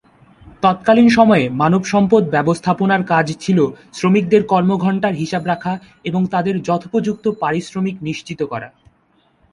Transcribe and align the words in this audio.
তৎকালীন 0.61 1.09
সময়ে 1.09 1.45
মানব 1.51 1.81
সম্পদ 1.83 2.23
ব্যবস্থাপনার 2.29 3.01
কাজ 3.03 3.27
ছিল 3.39 3.59
শ্রমিকদের 3.93 4.41
কর্ম-ঘণ্টার 4.43 5.13
হিসাব 5.13 5.43
রাখা 5.45 5.73
এবং 6.03 6.21
তাদের 6.25 6.55
যথোপযুক্ত 6.63 7.25
পারিশ্রমিক 7.39 7.95
নিশ্চিত 8.01 8.39
করা। 8.43 8.67